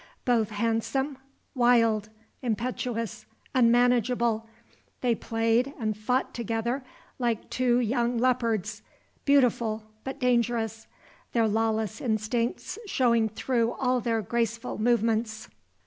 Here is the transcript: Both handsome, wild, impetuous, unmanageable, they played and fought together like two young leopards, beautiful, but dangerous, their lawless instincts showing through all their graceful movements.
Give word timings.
Both 0.25 0.49
handsome, 0.49 1.19
wild, 1.53 2.09
impetuous, 2.41 3.27
unmanageable, 3.53 4.47
they 5.01 5.13
played 5.13 5.75
and 5.77 5.95
fought 5.95 6.33
together 6.33 6.83
like 7.19 7.51
two 7.51 7.79
young 7.79 8.17
leopards, 8.17 8.81
beautiful, 9.25 9.83
but 10.03 10.17
dangerous, 10.19 10.87
their 11.33 11.47
lawless 11.47 12.01
instincts 12.01 12.79
showing 12.87 13.29
through 13.29 13.73
all 13.73 14.01
their 14.01 14.23
graceful 14.23 14.79
movements. 14.79 15.49